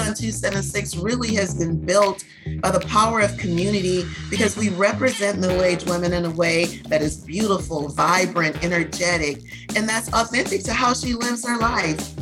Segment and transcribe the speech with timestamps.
[0.00, 2.24] Maison 276 really has been built
[2.60, 7.02] by the power of community because we represent middle aged women in a way that
[7.02, 9.42] is beautiful, vibrant, energetic,
[9.76, 12.14] and that's authentic to how she lives her life.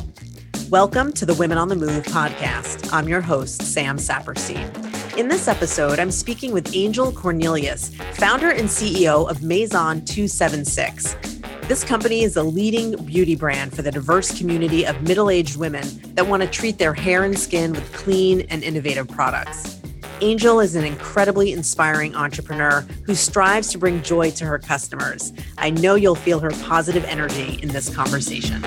[0.69, 2.91] Welcome to the Women on the Move podcast.
[2.91, 5.17] I'm your host, Sam Saperstein.
[5.17, 11.38] In this episode, I'm speaking with Angel Cornelius, founder and CEO of Maison 276.
[11.69, 15.87] This company is a leading beauty brand for the diverse community of middle aged women
[16.15, 19.79] that want to treat their hair and skin with clean and innovative products.
[20.21, 25.31] Angel is an incredibly inspiring entrepreneur who strives to bring joy to her customers.
[25.59, 28.65] I know you'll feel her positive energy in this conversation.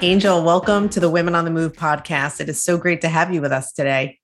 [0.00, 2.40] Angel, welcome to the Women on the Move podcast.
[2.40, 4.18] It is so great to have you with us today.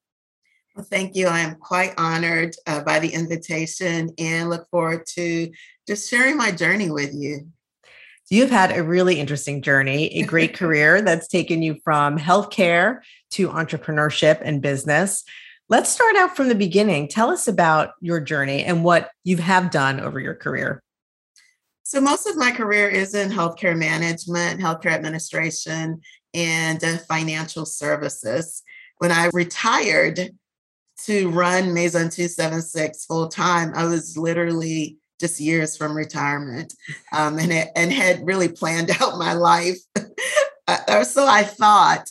[0.79, 1.27] Well, thank you.
[1.27, 5.51] I am quite honored uh, by the invitation and look forward to
[5.89, 7.49] just sharing my journey with you.
[8.31, 13.01] You've had a really interesting journey, a great career that's taken you from healthcare
[13.33, 15.25] to entrepreneurship and business.
[15.69, 17.09] Let's start out from the beginning.
[17.09, 20.81] Tell us about your journey and what you have done over your career.
[21.83, 26.03] So, most of my career is in healthcare management, healthcare administration,
[26.35, 28.63] and uh, financial services.
[28.99, 30.31] When I retired
[31.05, 36.75] to run Maison 276 full time, I was literally just years from retirement
[37.13, 39.79] um, and, it, and had really planned out my life.
[40.67, 42.11] uh, so I thought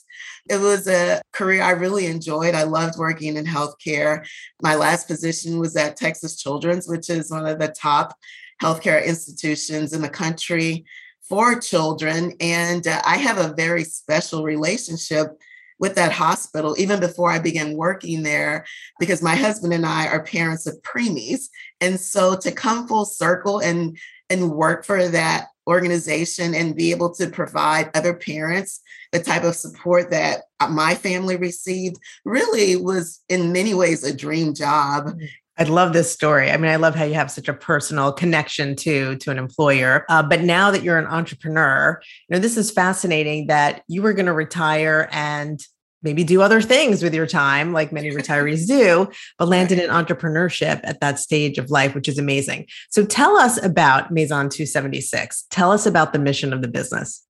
[0.49, 2.55] it was a career I really enjoyed.
[2.55, 4.25] I loved working in healthcare.
[4.61, 8.15] My last position was at Texas Children's, which is one of the top
[8.61, 10.85] healthcare institutions in the country
[11.27, 12.33] for children.
[12.39, 15.37] And uh, I have a very special relationship
[15.79, 18.65] with that hospital even before I began working there
[18.99, 21.49] because my husband and I are parents of preemies.
[21.81, 23.97] And so to come full circle and
[24.29, 29.55] and work for that organization and be able to provide other parents the type of
[29.55, 35.29] support that my family received really was in many ways a dream job mm.
[35.59, 36.51] I love this story.
[36.51, 40.05] I mean, I love how you have such a personal connection to to an employer.
[40.09, 44.13] Uh, but now that you're an entrepreneur, you know this is fascinating that you were
[44.13, 45.59] going to retire and
[46.03, 49.09] maybe do other things with your time, like many retirees do,
[49.39, 52.67] but landed in entrepreneurship at that stage of life, which is amazing.
[52.89, 55.45] So tell us about Maison 276.
[55.49, 57.23] Tell us about the mission of the business.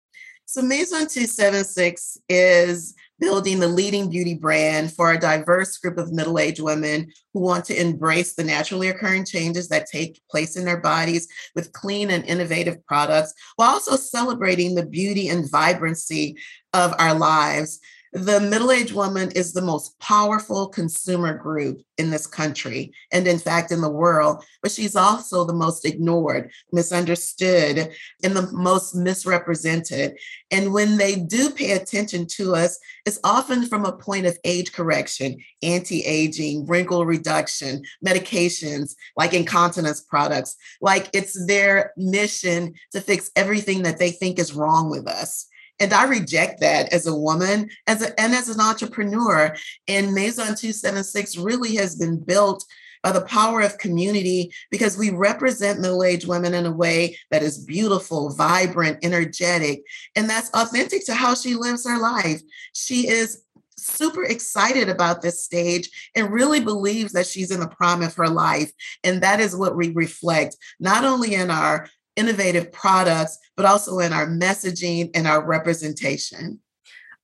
[0.47, 6.39] So Maison 276 is building the leading beauty brand for a diverse group of middle
[6.39, 10.81] aged women who want to embrace the naturally occurring changes that take place in their
[10.81, 16.37] bodies with clean and innovative products, while also celebrating the beauty and vibrancy
[16.73, 17.81] of our lives
[18.13, 23.39] the middle aged woman is the most powerful consumer group in this country and, in
[23.39, 27.91] fact, in the world, but she's also the most ignored, misunderstood,
[28.23, 30.17] and the most misrepresented.
[30.51, 34.73] And when they do pay attention to us, it's often from a point of age
[34.73, 40.57] correction, anti aging, wrinkle reduction, medications like incontinence products.
[40.81, 45.47] Like it's their mission to fix everything that they think is wrong with us.
[45.79, 49.55] And I reject that as a woman, as a, and as an entrepreneur.
[49.89, 52.65] And Maison 276 really has been built
[53.03, 57.43] by the power of community because we represent middle aged women in a way that
[57.43, 59.83] is beautiful, vibrant, energetic,
[60.17, 62.41] and that's authentic to how she lives her life.
[62.73, 63.43] She is
[63.77, 68.29] super excited about this stage and really believes that she's in the prime of her
[68.29, 68.73] life.
[69.05, 74.13] And that is what we reflect, not only in our innovative products, but also in
[74.13, 76.61] our messaging and our representation.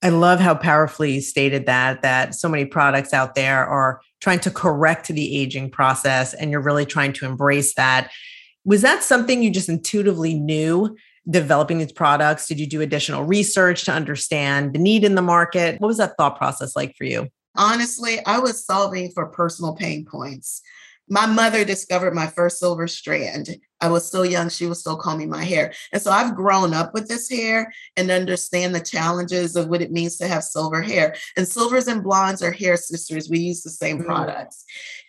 [0.02, 4.40] I love how powerfully you stated that that so many products out there are trying
[4.40, 8.10] to correct the aging process and you're really trying to embrace that.
[8.64, 10.96] Was that something you just intuitively knew
[11.30, 12.48] developing these products?
[12.48, 15.80] Did you do additional research to understand the need in the market?
[15.80, 17.28] What was that thought process like for you?
[17.56, 20.62] Honestly, I was solving for personal pain points
[21.08, 23.56] my mother discovered my first silver strand.
[23.82, 25.74] I was so young, she was still combing my hair.
[25.92, 29.92] And so I've grown up with this hair and understand the challenges of what it
[29.92, 31.16] means to have silver hair.
[31.36, 33.28] And silvers and blondes are hair sisters.
[33.28, 34.06] We use the same mm.
[34.06, 34.64] products.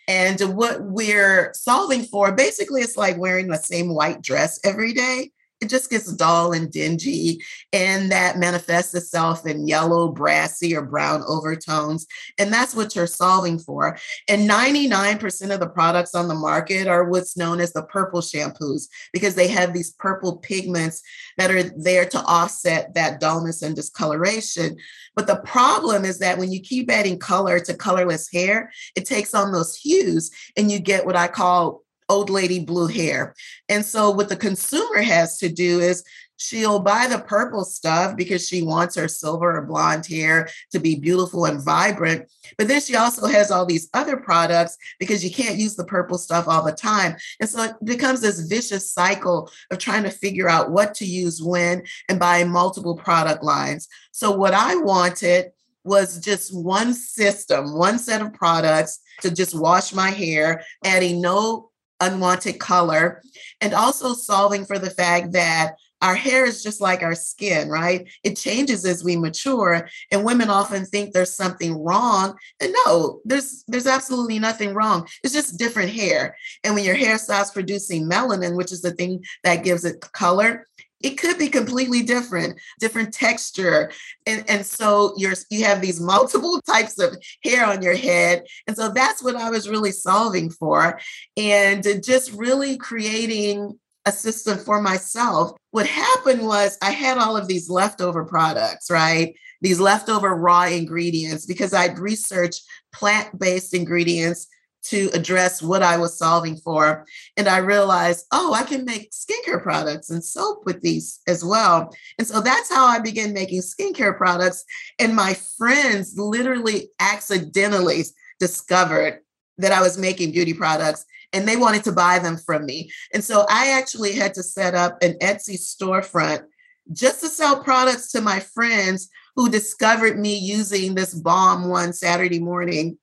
[0.08, 5.30] And what we're solving for basically, it's like wearing the same white dress every day
[5.64, 7.40] it just gets dull and dingy.
[7.72, 12.06] And that manifests itself in yellow, brassy, or brown overtones.
[12.38, 13.98] And that's what you're solving for.
[14.28, 18.88] And 99% of the products on the market are what's known as the purple shampoos
[19.12, 21.02] because they have these purple pigments
[21.38, 24.76] that are there to offset that dullness and discoloration.
[25.16, 29.32] But the problem is that when you keep adding color to colorless hair, it takes
[29.32, 31.83] on those hues and you get what I call
[32.14, 33.34] old lady blue hair.
[33.68, 36.04] And so what the consumer has to do is
[36.36, 40.94] she'll buy the purple stuff because she wants her silver or blonde hair to be
[40.96, 42.30] beautiful and vibrant.
[42.58, 46.18] But then she also has all these other products because you can't use the purple
[46.18, 47.16] stuff all the time.
[47.40, 51.42] And so it becomes this vicious cycle of trying to figure out what to use
[51.42, 53.88] when and buy multiple product lines.
[54.12, 55.52] So what I wanted
[55.84, 61.70] was just one system, one set of products to just wash my hair, adding no
[62.00, 63.22] unwanted color,
[63.60, 68.06] and also solving for the fact that our hair is just like our skin, right?
[68.22, 72.36] It changes as we mature, and women often think there's something wrong.
[72.60, 75.08] And no, there's there's absolutely nothing wrong.
[75.22, 76.36] It's just different hair.
[76.62, 80.66] And when your hair starts producing melanin, which is the thing that gives it color,
[81.04, 83.92] it could be completely different different texture.
[84.26, 88.44] And, and so you're you have these multiple types of hair on your head.
[88.66, 90.98] And so that's what i was really solving for.
[91.36, 95.52] And just really creating a system for myself.
[95.70, 99.34] What happened was i had all of these leftover products right?
[99.60, 102.62] These leftover raw ingredients because i'd researched
[102.92, 104.46] plant-based ingredients
[104.84, 107.06] to address what I was solving for.
[107.36, 111.94] And I realized, oh, I can make skincare products and soap with these as well.
[112.18, 114.64] And so that's how I began making skincare products.
[114.98, 118.02] And my friends literally accidentally
[118.38, 119.20] discovered
[119.58, 122.90] that I was making beauty products and they wanted to buy them from me.
[123.12, 126.44] And so I actually had to set up an Etsy storefront
[126.92, 132.38] just to sell products to my friends who discovered me using this balm one Saturday
[132.38, 132.98] morning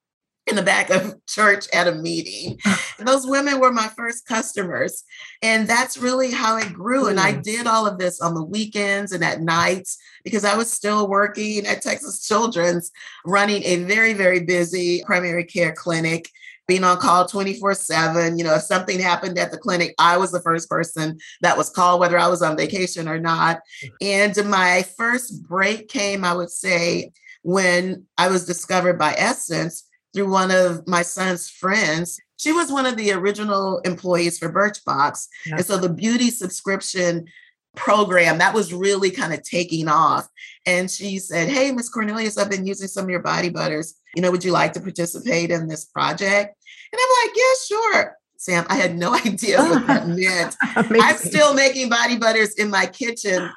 [0.51, 2.59] in the back of church at a meeting.
[2.99, 5.03] And those women were my first customers.
[5.41, 7.07] And that's really how it grew.
[7.07, 7.41] And I mm.
[7.41, 11.65] did all of this on the weekends and at nights because I was still working
[11.65, 12.91] at Texas Children's,
[13.25, 16.29] running a very, very busy primary care clinic.
[16.67, 18.37] Being on call 24 7.
[18.37, 21.69] You know, if something happened at the clinic, I was the first person that was
[21.69, 23.59] called, whether I was on vacation or not.
[23.83, 23.89] Mm.
[24.01, 27.11] And my first break came, I would say,
[27.41, 32.19] when I was discovered by Essence through one of my son's friends.
[32.37, 35.27] She was one of the original employees for Birchbox.
[35.45, 35.57] Yes.
[35.57, 37.27] And so the beauty subscription
[37.75, 40.27] program that was really kind of taking off.
[40.65, 43.95] And she said, Hey, Miss Cornelius, I've been using some of your body butters.
[44.15, 46.55] You know, would you like to participate in this project?
[46.91, 48.17] And I'm like, Yeah, sure.
[48.37, 50.55] Sam, I had no idea what that meant.
[50.61, 53.49] I'm still making body butters in my kitchen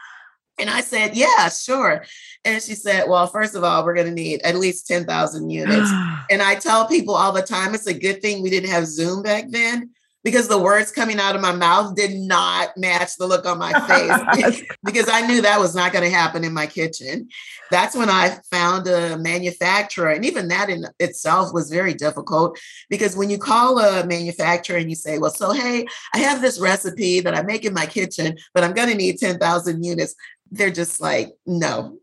[0.58, 2.04] and I said, yeah, sure.
[2.44, 5.90] And she said, well, first of all, we're going to need at least 10,000 units.
[6.30, 9.22] and I tell people all the time, it's a good thing we didn't have Zoom
[9.22, 9.90] back then
[10.24, 13.72] because the words coming out of my mouth did not match the look on my
[13.86, 17.28] face because I knew that was not going to happen in my kitchen.
[17.70, 20.10] That's when I found a manufacturer.
[20.10, 22.58] And even that in itself was very difficult
[22.88, 25.84] because when you call a manufacturer and you say, well, so hey,
[26.14, 29.18] I have this recipe that I make in my kitchen, but I'm going to need
[29.18, 30.14] 10,000 units
[30.50, 31.98] they're just like, no.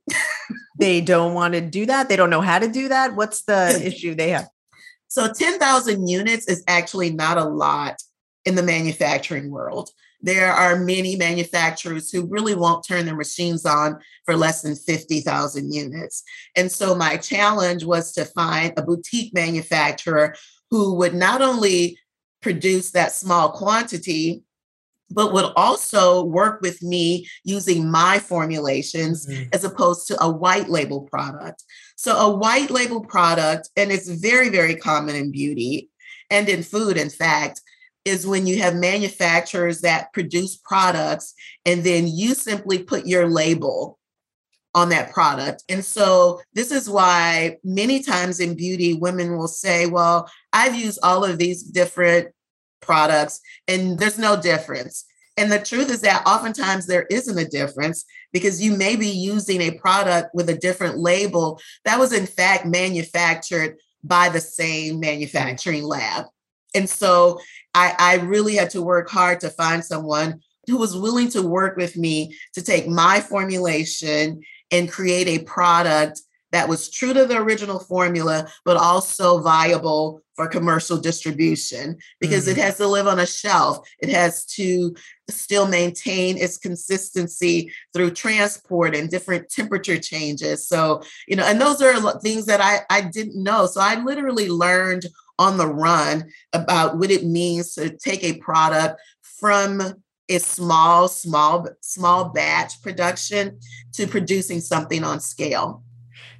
[0.79, 2.09] they don't want to do that.
[2.09, 3.15] They don't know how to do that.
[3.15, 4.47] What's the issue they have?
[5.07, 8.01] So 10,000 units is actually not a lot
[8.45, 9.89] in the manufacturing world.
[10.21, 15.73] There are many manufacturers who really won't turn their machines on for less than 50,000
[15.73, 16.23] units.
[16.55, 20.35] And so my challenge was to find a boutique manufacturer
[20.69, 21.97] who would not only
[22.41, 24.43] produce that small quantity,
[25.11, 29.49] but would also work with me using my formulations mm-hmm.
[29.53, 31.63] as opposed to a white label product.
[31.95, 35.89] So, a white label product, and it's very, very common in beauty
[36.29, 37.61] and in food, in fact,
[38.05, 41.33] is when you have manufacturers that produce products
[41.65, 43.99] and then you simply put your label
[44.73, 45.63] on that product.
[45.69, 50.99] And so this is why many times in beauty, women will say, Well, I've used
[51.03, 52.29] all of these different
[52.81, 55.05] products and there's no difference.
[55.37, 59.61] And the truth is that oftentimes there isn't a difference because you may be using
[59.61, 65.83] a product with a different label that was in fact manufactured by the same manufacturing
[65.83, 66.25] lab.
[66.75, 67.39] And so
[67.73, 71.77] I, I really had to work hard to find someone who was willing to work
[71.77, 76.21] with me to take my formulation and create a product
[76.51, 82.59] that was true to the original formula, but also viable for commercial distribution because mm-hmm.
[82.59, 83.87] it has to live on a shelf.
[83.99, 84.95] It has to
[85.29, 90.67] still maintain its consistency through transport and different temperature changes.
[90.67, 93.65] So, you know, and those are things that I, I didn't know.
[93.65, 95.05] So I literally learned
[95.39, 99.81] on the run about what it means to take a product from
[100.29, 103.59] a small, small, small batch production
[103.93, 105.83] to producing something on scale.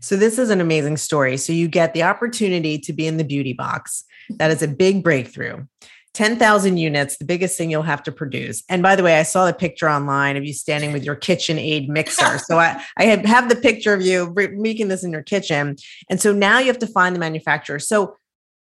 [0.01, 1.38] So this is an amazing story.
[1.38, 4.03] So you get the opportunity to be in the beauty box.
[4.29, 5.65] That is a big breakthrough.
[6.13, 8.63] 10,000 units, the biggest thing you'll have to produce.
[8.67, 11.88] And by the way, I saw the picture online of you standing with your KitchenAid
[11.88, 12.38] mixer.
[12.46, 15.77] so I, I have the picture of you making this in your kitchen.
[16.10, 17.79] And so now you have to find the manufacturer.
[17.79, 18.17] So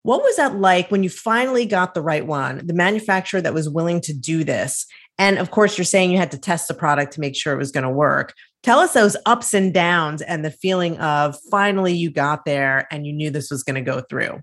[0.04, 3.70] what was that like when you finally got the right one, the manufacturer that was
[3.70, 4.86] willing to do this?
[5.18, 7.58] And of course, you're saying you had to test the product to make sure it
[7.58, 8.34] was going to work.
[8.64, 13.06] Tell us those ups and downs and the feeling of finally you got there and
[13.06, 14.42] you knew this was going to go through.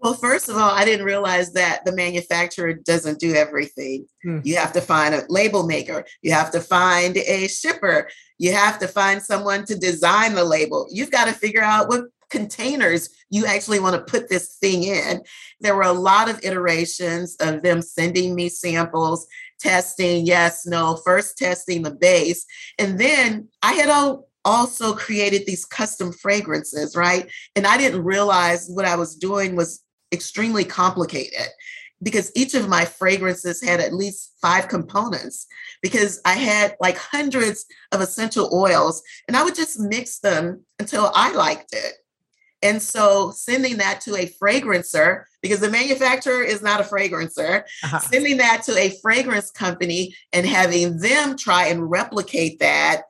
[0.00, 4.06] Well, first of all, I didn't realize that the manufacturer doesn't do everything.
[4.22, 4.38] Hmm.
[4.44, 8.08] You have to find a label maker, you have to find a shipper,
[8.38, 10.86] you have to find someone to design the label.
[10.90, 15.22] You've got to figure out what containers you actually want to put this thing in.
[15.60, 19.26] There were a lot of iterations of them sending me samples,
[19.58, 22.44] testing, yes, no, first testing the base.
[22.78, 27.28] And then I had all also created these custom fragrances, right?
[27.54, 31.48] And I didn't realize what I was doing was extremely complicated
[32.02, 35.46] because each of my fragrances had at least five components
[35.82, 41.10] because I had like hundreds of essential oils and I would just mix them until
[41.14, 41.94] I liked it.
[42.62, 48.00] And so sending that to a fragrancer, because the manufacturer is not a fragrancer, uh-huh.
[48.00, 53.02] sending that to a fragrance company and having them try and replicate that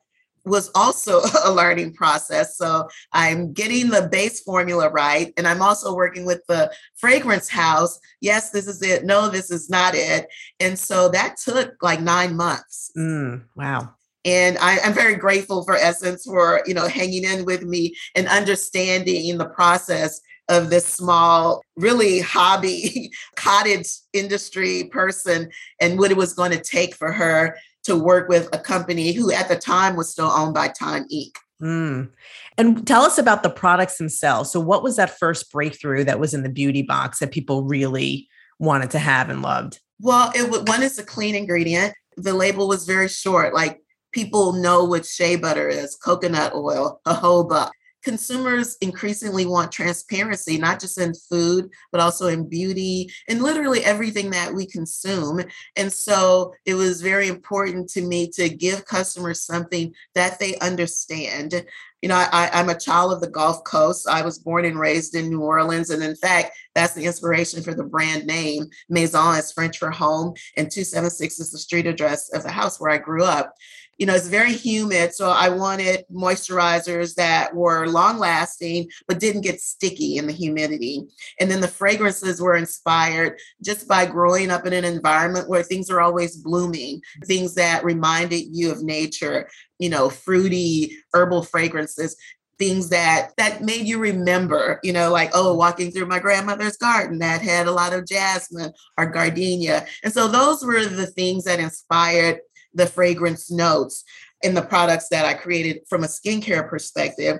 [0.45, 2.57] was also a learning process.
[2.57, 5.33] So I'm getting the base formula right.
[5.37, 7.99] And I'm also working with the fragrance house.
[8.21, 9.05] Yes, this is it.
[9.05, 10.27] No, this is not it.
[10.59, 12.91] And so that took like nine months.
[12.97, 13.95] Mm, wow.
[14.25, 18.27] And I, am very grateful for Essence for, you know, hanging in with me and
[18.27, 25.49] understanding the process of this small, really hobby cottage industry person
[25.79, 29.31] and what it was going to take for her to work with a company who
[29.31, 31.31] at the time was still owned by Time Inc.
[31.61, 32.09] Mm.
[32.57, 34.51] And tell us about the products themselves.
[34.51, 38.29] So, what was that first breakthrough that was in the beauty box that people really
[38.59, 39.79] wanted to have and loved?
[39.99, 41.93] Well, it one is a clean ingredient.
[42.15, 47.71] The label was very short, like people know what shea butter is, coconut oil, jojoba
[48.03, 54.29] consumers increasingly want transparency, not just in food, but also in beauty and literally everything
[54.31, 55.41] that we consume.
[55.75, 61.65] And so it was very important to me to give customers something that they understand.
[62.01, 64.07] You know, I, am a child of the Gulf Coast.
[64.07, 65.89] I was born and raised in New Orleans.
[65.89, 68.67] And in fact, that's the inspiration for the brand name.
[68.87, 72.91] Maison is French for home, and 276 is the street address of the house where
[72.91, 73.53] I grew up
[73.99, 75.13] you know, it's very humid.
[75.13, 81.05] So I wanted moisturizers that were long lasting, but didn't get sticky in the humidity.
[81.39, 85.89] And then the fragrances were inspired just by growing up in an environment where things
[85.89, 92.15] are always blooming, things that reminded you of nature, you know, fruity herbal fragrances
[92.59, 97.17] things that that made you remember you know like oh walking through my grandmother's garden
[97.19, 101.61] that had a lot of jasmine or gardenia and so those were the things that
[101.61, 102.41] inspired
[102.73, 104.03] the fragrance notes
[104.41, 107.39] in the products that I created from a skincare perspective.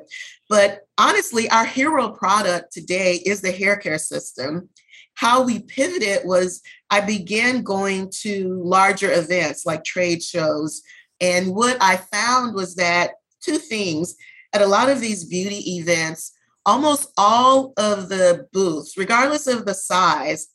[0.50, 4.70] But honestly, our hero product today is the hair care system.
[5.16, 10.82] How we pivoted was I began going to larger events like trade shows.
[11.22, 14.16] And what I found was that two things
[14.54, 16.32] at a lot of these beauty events,
[16.66, 20.48] almost all of the booths, regardless of the size,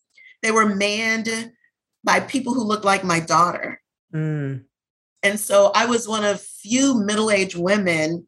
[0.43, 1.53] they were manned
[2.03, 3.81] by people who looked like my daughter.
[4.15, 4.65] Mm.
[5.23, 8.27] And so I was one of few middle-aged women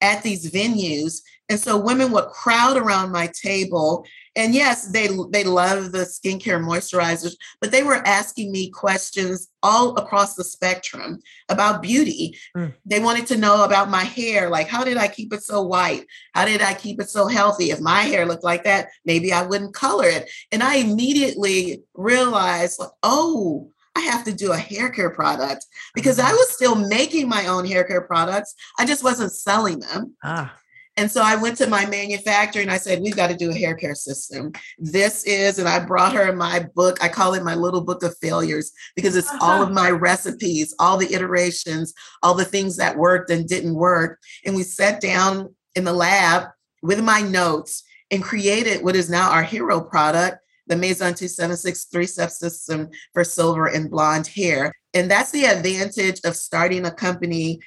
[0.00, 1.20] at these venues.
[1.48, 4.04] And so women would crowd around my table.
[4.34, 9.96] And yes, they they love the skincare moisturizers, but they were asking me questions all
[9.96, 12.36] across the spectrum about beauty.
[12.56, 12.74] Mm.
[12.84, 16.04] They wanted to know about my hair, like how did I keep it so white?
[16.34, 17.70] How did I keep it so healthy?
[17.70, 20.28] If my hair looked like that, maybe I wouldn't color it.
[20.52, 26.18] And I immediately realized, like, oh, I have to do a hair care product because
[26.18, 28.54] I was still making my own hair care products.
[28.78, 30.14] I just wasn't selling them.
[30.22, 30.54] Ah.
[30.98, 33.54] And so I went to my manufacturer and I said, We've got to do a
[33.54, 34.52] hair care system.
[34.78, 37.02] This is, and I brought her my book.
[37.02, 40.98] I call it my little book of failures because it's all of my recipes, all
[40.98, 44.20] the iterations, all the things that worked and didn't work.
[44.44, 46.48] And we sat down in the lab
[46.82, 52.06] with my notes and created what is now our hero product the Maison 276 three
[52.06, 54.72] step system for silver and blonde hair.
[54.94, 57.60] And that's the advantage of starting a company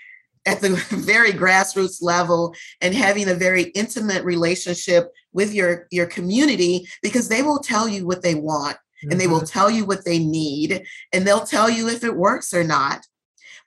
[0.46, 6.88] at the very grassroots level and having a very intimate relationship with your, your community
[7.02, 9.12] because they will tell you what they want mm-hmm.
[9.12, 9.46] and they will mm-hmm.
[9.46, 13.06] tell you what they need and they'll tell you if it works or not.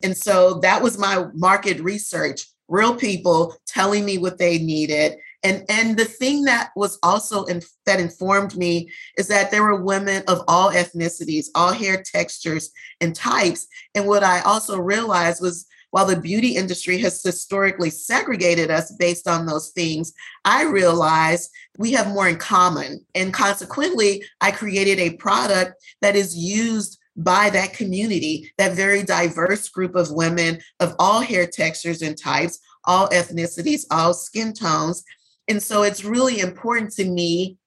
[0.02, 5.64] And so that was my market research real people telling me what they needed And
[5.68, 10.22] and the thing that was also in, that informed me is that there were women
[10.28, 12.70] of all ethnicities, all hair textures
[13.00, 13.66] and types.
[13.94, 19.28] And what I also realized was while the beauty industry has historically segregated us based
[19.28, 20.12] on those things,
[20.44, 23.04] I realized we have more in common.
[23.14, 29.68] And consequently, I created a product that is used by that community, that very diverse
[29.68, 35.04] group of women of all hair textures and types, all ethnicities, all skin tones.
[35.48, 37.58] And so it's really important to me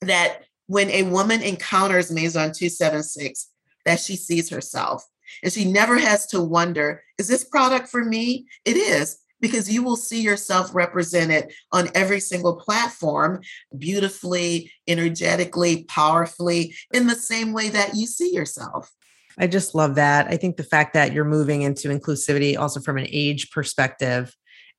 [0.00, 3.50] that when a woman encounters Maison 276,
[3.84, 5.04] that she sees herself
[5.42, 8.46] and she never has to wonder, is this product for me?
[8.64, 13.40] It is because you will see yourself represented on every single platform
[13.76, 18.90] beautifully, energetically, powerfully, in the same way that you see yourself.
[19.36, 20.28] I just love that.
[20.28, 24.34] I think the fact that you're moving into inclusivity also from an age perspective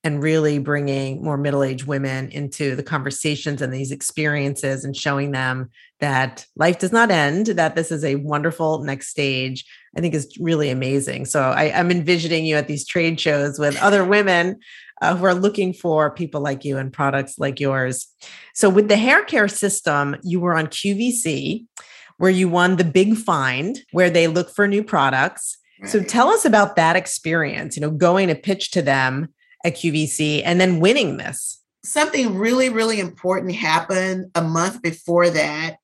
[0.06, 5.72] and really bringing more middle-aged women into the conversations and these experiences and showing them
[6.00, 9.66] that life does not end that this is a wonderful next stage
[9.98, 11.26] i think is really amazing.
[11.26, 14.60] So I, am envisioning you at these trade shows with other women
[15.02, 18.08] uh, who are looking for people like you and products like yours.
[18.54, 21.66] So with the hair care system you were on qvc
[22.18, 25.58] where you won the big find where they look for new products.
[25.86, 29.30] So tell us about that experience you know going to pitch to them
[29.66, 31.62] at QVC and then winning this?
[31.84, 35.78] Something really, really important happened a month before that.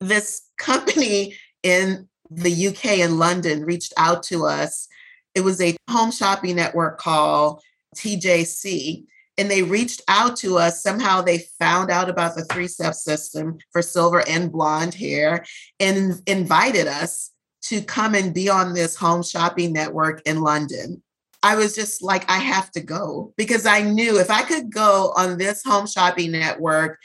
[0.00, 4.86] This company in the UK in London reached out to us.
[5.34, 7.62] It was a home shopping network called
[7.96, 9.04] TJC.
[9.38, 10.82] And they reached out to us.
[10.82, 15.46] Somehow they found out about the three step system for silver and blonde hair
[15.78, 17.30] and invited us
[17.62, 21.02] to come and be on this home shopping network in London.
[21.42, 25.12] I was just like, I have to go because I knew if I could go
[25.16, 26.98] on this home shopping network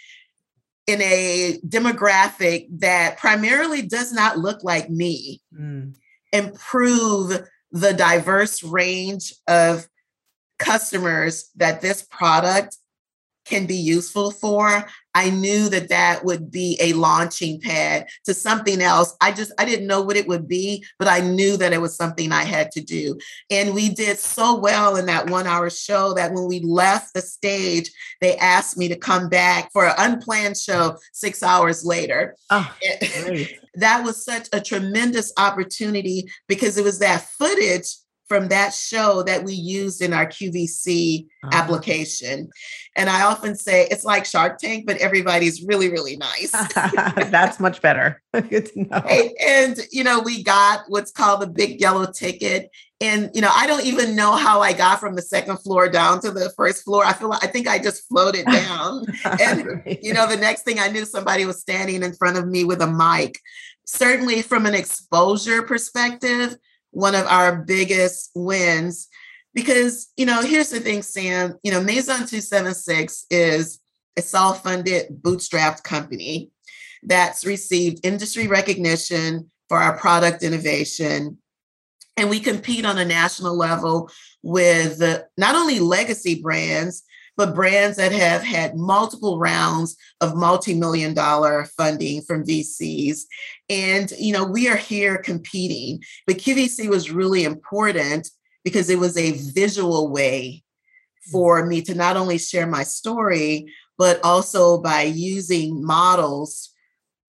[0.88, 5.96] in a demographic that primarily does not look like me, mm.
[6.32, 9.88] improve the diverse range of
[10.60, 12.78] customers that this product
[13.46, 18.82] can be useful for, I knew that that would be a launching pad to something
[18.82, 19.16] else.
[19.22, 21.96] I just, I didn't know what it would be, but I knew that it was
[21.96, 23.18] something I had to do.
[23.50, 27.22] And we did so well in that one hour show that when we left the
[27.22, 32.36] stage, they asked me to come back for an unplanned show six hours later.
[32.52, 32.74] Oh,
[33.76, 37.88] that was such a tremendous opportunity because it was that footage
[38.28, 41.50] from that show that we used in our QVC uh-huh.
[41.54, 42.50] application.
[42.96, 46.52] And I often say it's like Shark Tank, but everybody's really, really nice.
[47.30, 48.22] That's much better.
[48.34, 48.98] Good to know.
[48.98, 52.70] And, you know, we got what's called the big yellow ticket.
[53.02, 56.22] And, you know, I don't even know how I got from the second floor down
[56.22, 57.04] to the first floor.
[57.06, 59.06] I feel like I think I just floated down.
[59.42, 62.64] and, you know, the next thing I knew, somebody was standing in front of me
[62.64, 63.40] with a mic.
[63.86, 66.58] Certainly, from an exposure perspective,
[66.96, 69.08] one of our biggest wins.
[69.54, 73.80] Because you know here's the thing sam you know maison 276 is
[74.18, 76.52] a self-funded bootstrapped company
[77.04, 81.38] that's received industry recognition for our product innovation.
[82.18, 84.10] And we compete on a national level
[84.42, 85.02] with
[85.38, 87.04] not only legacy brands
[87.38, 93.22] but brands that have had multiple rounds of multi-million dollar funding from VCs.
[93.70, 96.02] And, you know, we are here competing.
[96.28, 98.30] But QVC was really important
[98.64, 100.64] because it was a visual way
[101.28, 101.32] mm.
[101.32, 103.68] for me to not only share my story,
[103.98, 106.72] but also by using models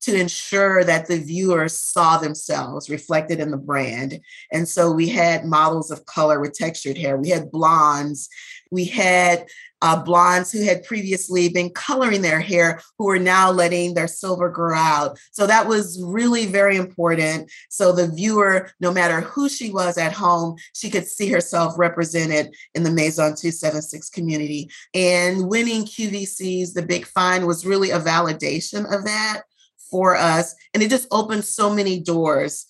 [0.07, 4.21] to ensure that the viewers saw themselves reflected in the brand.
[4.53, 8.29] And so we had models of color with textured hair, we had blondes,
[8.71, 9.47] we had
[9.83, 14.49] uh, blondes who had previously been coloring their hair who are now letting their silver
[14.49, 15.19] grow out.
[15.33, 17.51] So that was really very important.
[17.69, 22.55] So the viewer, no matter who she was at home, she could see herself represented
[22.75, 24.71] in the Maison 276 community.
[24.95, 29.43] And winning QVC's The Big Find was really a validation of that
[29.91, 30.55] for us.
[30.75, 32.67] And it just opened so many doors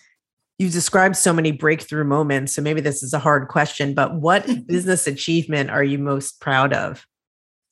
[0.59, 2.55] you've described so many breakthrough moments.
[2.55, 6.73] So maybe this is a hard question, but what business achievement are you most proud
[6.73, 7.07] of?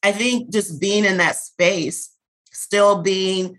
[0.03, 2.11] I think just being in that space,
[2.53, 3.59] still being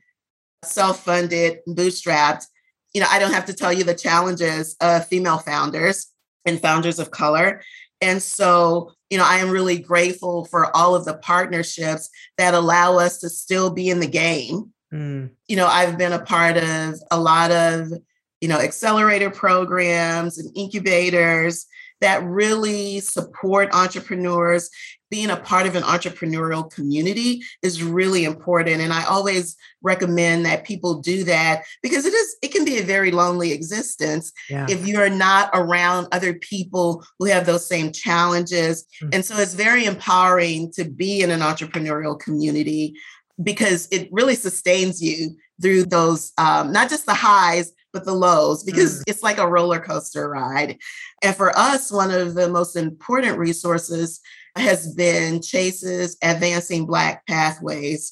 [0.64, 2.46] self funded, bootstrapped.
[2.94, 6.08] You know, I don't have to tell you the challenges of female founders
[6.46, 7.62] and founders of color.
[8.02, 12.98] And so, you know, I am really grateful for all of the partnerships that allow
[12.98, 14.72] us to still be in the game.
[14.94, 15.32] Mm.
[15.48, 17.92] You know, I've been a part of a lot of
[18.42, 21.66] you know, accelerator programs and incubators
[22.02, 24.70] that really support entrepreneurs.
[25.12, 28.82] Being a part of an entrepreneurial community is really important.
[28.82, 32.84] And I always recommend that people do that because it is, it can be a
[32.84, 34.66] very lonely existence yeah.
[34.68, 38.86] if you're not around other people who have those same challenges.
[39.02, 39.10] Mm-hmm.
[39.14, 42.96] And so it's very empowering to be in an entrepreneurial community
[43.42, 48.62] because it really sustains you through those um, not just the highs but the lows
[48.62, 49.04] because mm.
[49.08, 50.78] it's like a roller coaster ride.
[51.24, 54.20] And for us one of the most important resources
[54.58, 58.12] has been chase's advancing black pathways.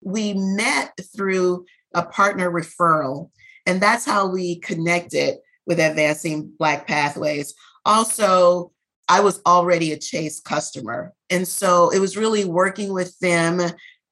[0.00, 3.30] We met through a partner referral
[3.66, 5.36] and that's how we connected
[5.66, 7.54] with advancing black pathways.
[7.84, 8.72] Also
[9.10, 13.60] i was already a chase customer and so it was really working with them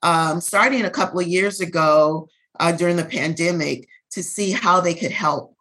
[0.02, 2.28] um, starting a couple of years ago
[2.60, 5.54] uh, during the pandemic to see how they could help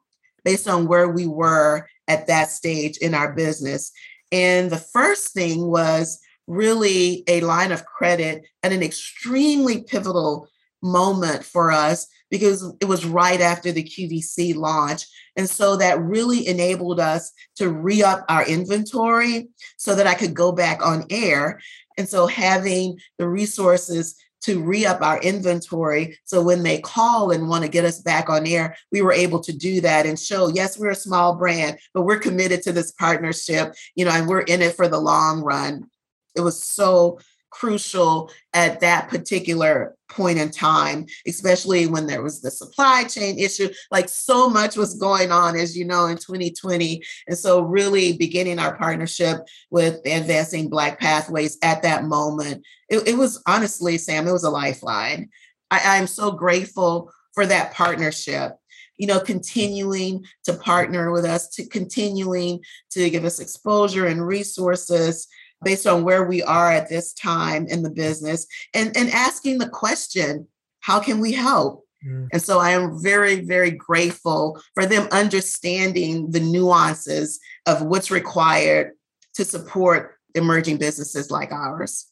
[0.44, 3.92] based on where we were at that stage in our business.
[4.32, 10.48] And the first thing was really a line of credit at an extremely pivotal
[10.82, 15.06] moment for us because it was right after the QVC launch.
[15.36, 20.34] And so that really enabled us to re up our inventory so that I could
[20.34, 21.60] go back on air.
[21.98, 26.18] And so having the resources to re up our inventory.
[26.24, 29.40] So when they call and want to get us back on air, we were able
[29.42, 32.92] to do that and show, yes, we're a small brand, but we're committed to this
[32.92, 35.90] partnership, you know, and we're in it for the long run.
[36.36, 42.52] It was so crucial at that particular point in time, especially when there was the
[42.52, 43.70] supply chain issue.
[43.92, 47.02] Like so much was going on, as you know, in 2020.
[47.28, 49.40] And so, really beginning our partnership
[49.70, 54.50] with Advancing Black Pathways at that moment, it, it was honestly, Sam, it was a
[54.50, 55.30] lifeline.
[55.72, 58.54] I, I'm so grateful for that partnership
[58.98, 65.28] you know, continuing to partner with us, to continuing to give us exposure and resources
[65.66, 69.68] based on where we are at this time in the business and, and asking the
[69.68, 70.48] question,
[70.80, 71.84] how can we help?
[72.08, 72.28] Mm.
[72.32, 78.92] And so I am very, very grateful for them understanding the nuances of what's required
[79.34, 82.08] to support emerging businesses like ours.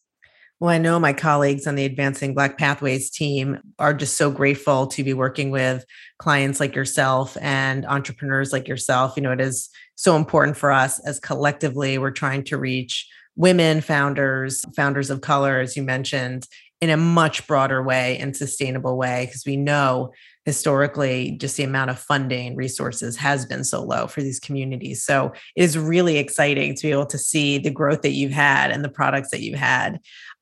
[0.59, 4.87] Well, I know my colleagues on the Advancing Black Pathways team are just so grateful
[4.87, 5.83] to be working with
[6.19, 9.13] clients like yourself and entrepreneurs like yourself.
[9.17, 13.81] You know, it is so important for us as collectively we're trying to reach women
[13.81, 16.47] founders, founders of color, as you mentioned,
[16.81, 20.11] in a much broader way and sustainable way, because we know
[20.45, 25.03] historically just the amount of funding resources has been so low for these communities.
[25.05, 28.69] So it is really exciting to be able to see the growth that you've had
[28.69, 29.99] and the products that you've had.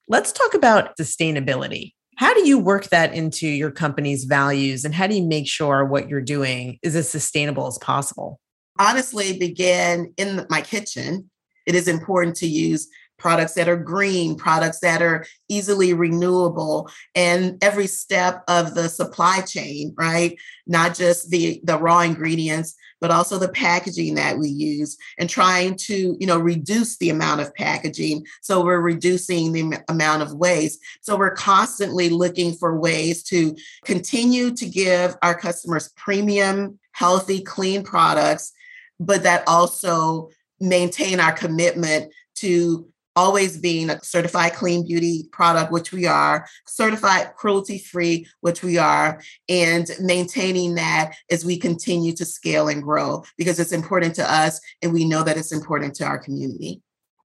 [0.07, 1.93] Let's talk about sustainability.
[2.17, 5.85] How do you work that into your company's values and how do you make sure
[5.85, 8.39] what you're doing is as sustainable as possible?
[8.79, 11.29] Honestly, begin in my kitchen
[11.65, 12.87] it is important to use
[13.21, 19.41] products that are green, products that are easily renewable, and every step of the supply
[19.41, 20.37] chain, right?
[20.65, 25.75] Not just the, the raw ingredients, but also the packaging that we use and trying
[25.75, 28.25] to, you know, reduce the amount of packaging.
[28.41, 30.79] So we're reducing the amount of waste.
[31.01, 37.83] So we're constantly looking for ways to continue to give our customers premium, healthy, clean
[37.83, 38.51] products,
[38.99, 40.29] but that also
[40.61, 47.35] maintain our commitment to always being a certified clean beauty product, which we are, certified
[47.35, 53.23] cruelty free, which we are, and maintaining that as we continue to scale and grow
[53.37, 56.81] because it's important to us and we know that it's important to our community.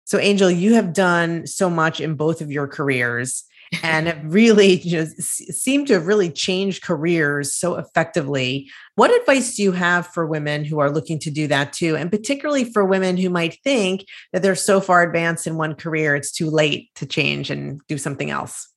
[0.06, 3.44] So, Angel, you have done so much in both of your careers
[3.82, 8.70] and have really just seem to have really changed careers so effectively.
[8.96, 11.96] What advice do you have for women who are looking to do that too?
[11.96, 16.16] And particularly for women who might think that they're so far advanced in one career,
[16.16, 18.70] it's too late to change and do something else?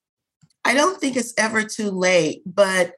[0.65, 2.93] I don't think it's ever too late, but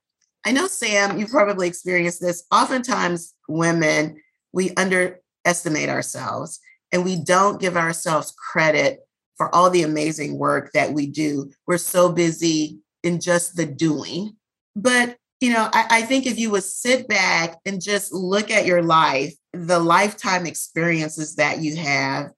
[0.47, 2.45] I know, Sam, you've probably experienced this.
[2.51, 4.21] Oftentimes, women,
[4.53, 6.61] we underestimate ourselves
[6.93, 9.01] and we don't give ourselves credit
[9.38, 11.51] for all the amazing work that we do.
[11.66, 14.37] We're so busy in just the doing.
[14.77, 18.66] But, you know, I, I, think if you would sit back and just look at
[18.66, 22.31] your life, the lifetime experiences that you have,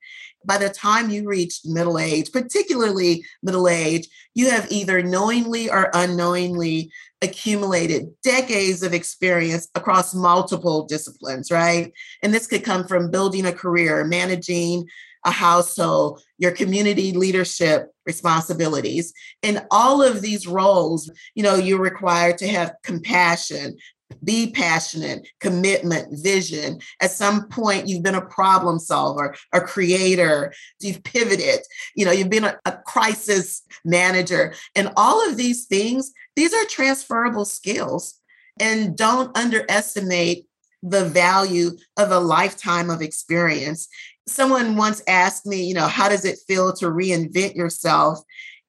[0.44, 5.90] by the time you reach middle age, particularly middle age, you have either knowingly or
[5.94, 6.90] unknowingly
[7.22, 11.92] accumulated decades of experience across multiple disciplines, right?
[12.22, 14.86] And this could come from building a career, managing
[15.24, 19.12] a household, your community leadership responsibilities.
[19.42, 23.76] In all of these roles, you know, you're required to have compassion,
[24.24, 26.80] be passionate, commitment, vision.
[27.00, 31.60] At some point, you've been a problem solver, a creator, you've pivoted,
[31.94, 34.54] you know, you've been a, a crisis manager.
[34.74, 38.14] And all of these things, these are transferable skills.
[38.58, 40.46] And don't underestimate
[40.82, 43.88] the value of a lifetime of experience.
[44.30, 48.20] Someone once asked me, you know, how does it feel to reinvent yourself?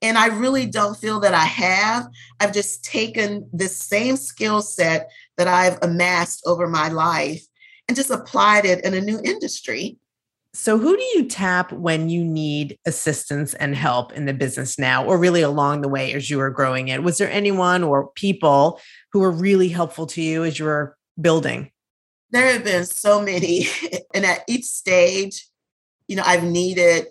[0.01, 0.71] And I really mm.
[0.71, 2.07] don't feel that I have.
[2.39, 7.43] I've just taken this same skill set that I've amassed over my life
[7.87, 9.97] and just applied it in a new industry.
[10.53, 15.05] So, who do you tap when you need assistance and help in the business now,
[15.05, 17.03] or really along the way as you were growing it?
[17.03, 18.81] Was there anyone or people
[19.13, 21.71] who were really helpful to you as you were building?
[22.31, 23.67] There have been so many.
[24.13, 25.47] And at each stage,
[26.11, 27.05] you know, I've needed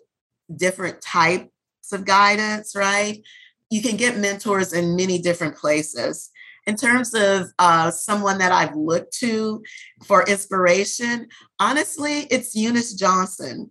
[0.55, 1.49] different types
[1.91, 3.23] of guidance, right?
[3.71, 6.29] You can get mentors in many different places
[6.67, 9.63] in terms of uh, someone that I've looked to
[10.05, 13.71] for inspiration, honestly, it's Eunice Johnson.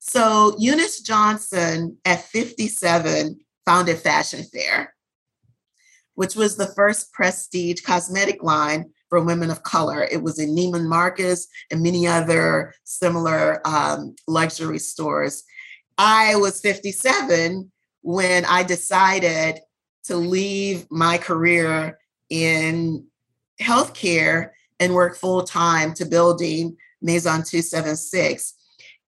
[0.00, 4.94] So, Eunice Johnson at 57 founded Fashion Fair,
[6.14, 10.08] which was the first prestige cosmetic line for women of color.
[10.10, 15.44] It was in Neiman Marcus and many other similar um, luxury stores.
[15.98, 17.70] I was 57
[18.00, 19.60] when I decided
[20.04, 21.98] to leave my career
[22.30, 23.04] in
[23.60, 28.54] healthcare and work full time to building Maison 276.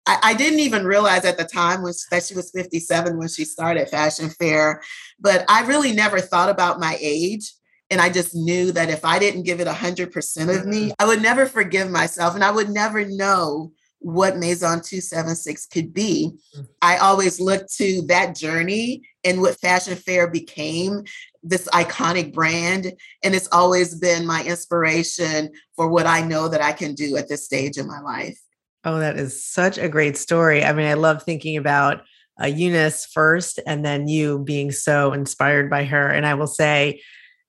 [0.05, 3.45] I, I, didn't even realize at the time was that she was 57 when she
[3.45, 4.81] started Fashion Fair,
[5.17, 7.53] but I really never thought about my age.
[7.93, 10.91] And I just knew that if I didn't give it 100% of me, mm-hmm.
[10.97, 16.31] I would never forgive myself and I would never know what Maison 276 could be.
[16.57, 16.67] Mm.
[16.81, 21.03] I always looked to that journey and what Fashion Fair became
[21.43, 22.93] this iconic brand.
[23.23, 27.29] And it's always been my inspiration for what I know that I can do at
[27.29, 28.39] this stage in my life.
[28.83, 30.63] Oh, that is such a great story.
[30.63, 32.01] I mean, I love thinking about
[32.41, 36.09] uh, Eunice first and then you being so inspired by her.
[36.09, 36.99] And I will say,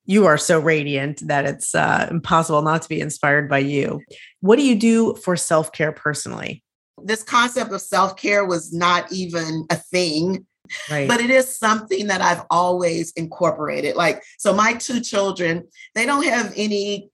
[0.06, 4.02] you are so radiant that it's uh, impossible not to be inspired by you.
[4.40, 6.62] What do you do for self care personally?
[7.02, 10.46] This concept of self care was not even a thing
[10.90, 11.08] Right.
[11.08, 13.96] But it is something that I've always incorporated.
[13.96, 15.64] Like, so my two children,
[15.94, 17.10] they don't have any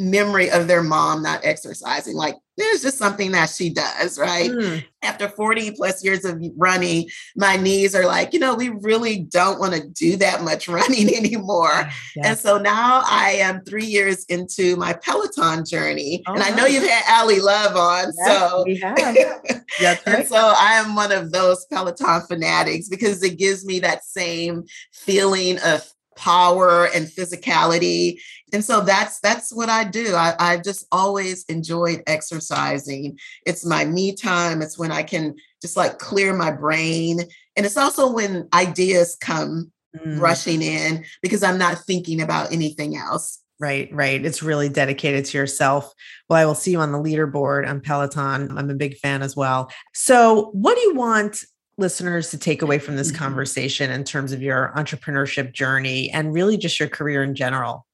[0.00, 2.14] memory of their mom not exercising.
[2.14, 4.50] Like, there's just something that she does, right?
[4.50, 4.84] Mm.
[5.02, 9.60] After 40 plus years of running, my knees are like, you know, we really don't
[9.60, 11.88] want to do that much running anymore.
[12.16, 12.26] Yes.
[12.26, 16.22] And so now I am three years into my Peloton journey.
[16.26, 18.12] Oh, and I know you've had Ally Love on.
[18.18, 18.96] Yes, so we have.
[20.06, 24.64] and so I am one of those Peloton fanatics because it gives me that same
[24.92, 28.18] feeling of power and physicality
[28.52, 33.84] and so that's that's what i do I, I just always enjoyed exercising it's my
[33.84, 37.20] me time it's when i can just like clear my brain
[37.56, 40.20] and it's also when ideas come mm.
[40.20, 44.24] rushing in because i'm not thinking about anything else Right, right.
[44.24, 45.92] It's really dedicated to yourself.
[46.28, 48.56] Well, I will see you on the leaderboard on Peloton.
[48.56, 49.68] I'm a big fan as well.
[49.94, 51.42] So, what do you want
[51.76, 53.18] listeners to take away from this mm-hmm.
[53.18, 57.84] conversation in terms of your entrepreneurship journey and really just your career in general?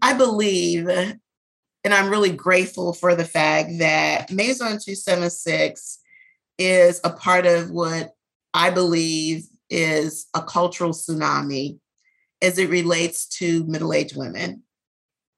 [0.00, 1.20] I believe, and
[1.84, 5.98] I'm really grateful for the fact that Maison 276
[6.58, 8.12] is a part of what
[8.54, 11.78] I believe is a cultural tsunami
[12.40, 14.62] as it relates to middle aged women.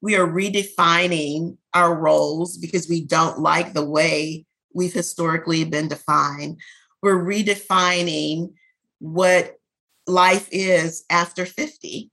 [0.02, 6.60] We are redefining our roles because we don't like the way we've historically been defined
[7.02, 8.54] we're redefining
[8.98, 9.56] what
[10.06, 12.10] life is after 50.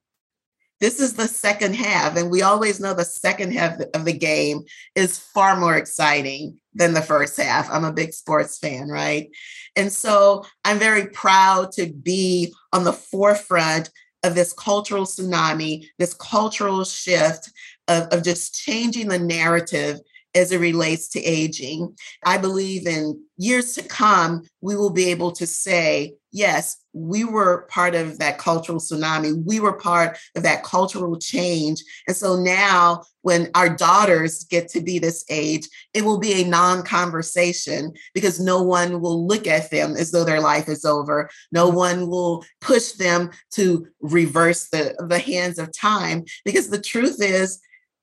[0.80, 4.64] This is the second half, and we always know the second half of the game
[4.96, 7.68] is far more exciting than the first half.
[7.72, 9.30] I'm a big sports fan, right?
[9.76, 13.90] And so I'm very proud to be on the forefront
[14.24, 17.52] of this cultural tsunami, this cultural shift
[17.88, 20.00] of, of just changing the narrative
[20.36, 21.96] as it relates to aging.
[22.24, 27.68] I believe in years to come, we will be able to say, yes, we were
[27.70, 29.44] part of that cultural tsunami.
[29.46, 31.84] We were part of that cultural change.
[32.08, 36.48] And so now, when our daughters get to be this age, it will be a
[36.48, 41.30] non conversation because no one will look at them as though their life is over.
[41.52, 47.22] No one will push them to reverse the, the hands of time because the truth
[47.22, 47.60] is,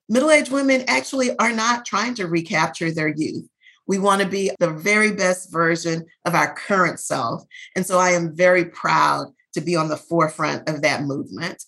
[0.08, 3.46] middle aged women actually are not trying to recapture their youth.
[3.86, 7.44] We want to be the very best version of our current self.
[7.76, 11.64] And so I am very proud to be on the forefront of that movement.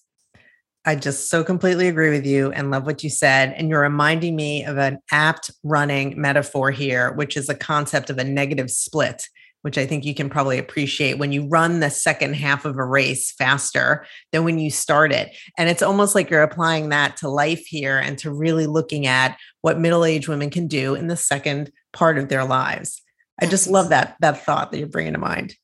[0.84, 3.52] I just so completely agree with you and love what you said.
[3.56, 8.18] And you're reminding me of an apt running metaphor here, which is a concept of
[8.18, 9.26] a negative split,
[9.62, 12.84] which I think you can probably appreciate when you run the second half of a
[12.84, 15.36] race faster than when you start it.
[15.58, 19.36] And it's almost like you're applying that to life here and to really looking at
[19.62, 23.00] what middle aged women can do in the second part of their lives.
[23.40, 25.54] I just love that that thought that you're bringing to mind.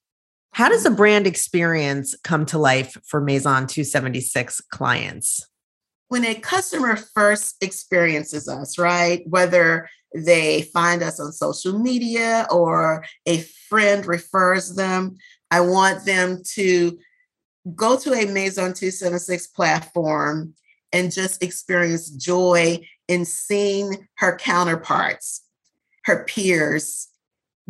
[0.53, 0.95] How does mm-hmm.
[0.95, 5.47] a brand experience come to life for Maison 276 clients?
[6.09, 9.23] When a customer first experiences us, right?
[9.27, 15.17] Whether they find us on social media or a friend refers them,
[15.51, 16.99] I want them to
[17.75, 20.55] go to a Maison 276 platform
[20.93, 25.43] and just experience joy in seeing her counterparts,
[26.05, 27.09] her peers,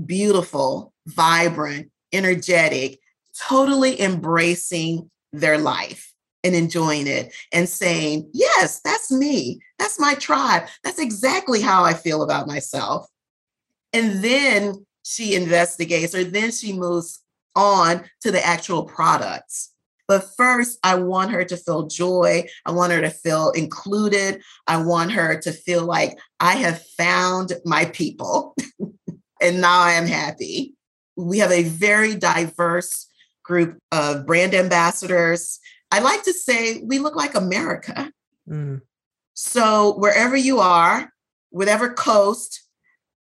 [0.04, 2.98] beautiful, vibrant, energetic,
[3.38, 6.12] totally embracing their life
[6.44, 9.60] and enjoying it and saying, Yes, that's me.
[9.78, 10.64] That's my tribe.
[10.84, 13.06] That's exactly how I feel about myself.
[13.92, 17.20] And then she investigates, or then she moves
[17.54, 19.72] on to the actual products.
[20.08, 22.46] But first, I want her to feel joy.
[22.66, 24.42] I want her to feel included.
[24.66, 28.54] I want her to feel like I have found my people
[29.40, 30.74] and now I am happy
[31.16, 33.08] we have a very diverse
[33.42, 35.58] group of brand ambassadors.
[35.90, 38.12] I like to say we look like America.
[38.48, 38.80] Mm.
[39.34, 41.12] So wherever you are,
[41.50, 42.62] whatever coast,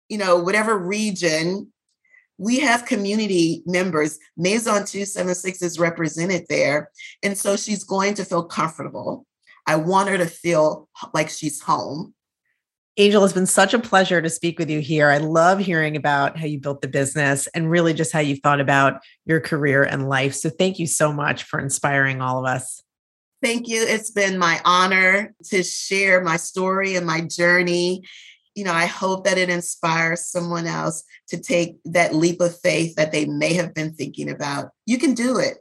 [0.08, 1.72] you know, whatever region,
[2.38, 4.18] we have community members.
[4.36, 6.90] Maison 276 is represented there.
[7.22, 9.26] And so she's going to feel comfortable.
[9.66, 12.14] I want her to feel like she's home.
[12.96, 15.10] Angel, it's been such a pleasure to speak with you here.
[15.10, 18.60] I love hearing about how you built the business and really just how you thought
[18.60, 20.34] about your career and life.
[20.34, 22.80] So thank you so much for inspiring all of us.
[23.42, 23.82] Thank you.
[23.82, 28.04] It's been my honor to share my story and my journey.
[28.54, 32.94] You know, I hope that it inspires someone else to take that leap of faith
[32.94, 34.70] that they may have been thinking about.
[34.86, 35.58] You can do it.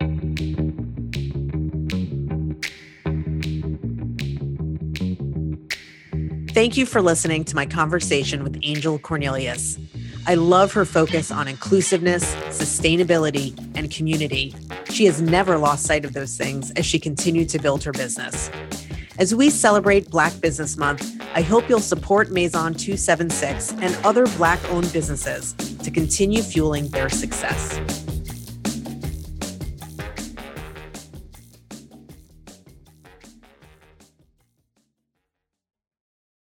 [6.51, 9.79] Thank you for listening to my conversation with Angel Cornelius.
[10.27, 14.53] I love her focus on inclusiveness, sustainability, and community.
[14.91, 18.51] She has never lost sight of those things as she continued to build her business.
[19.19, 24.60] As we celebrate Black Business Month, I hope you'll support Maison 276 and other Black
[24.71, 28.02] owned businesses to continue fueling their success.